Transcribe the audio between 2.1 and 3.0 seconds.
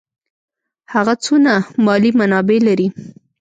منابع لري.